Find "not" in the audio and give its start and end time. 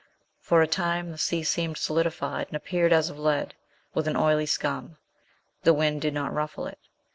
6.15-6.33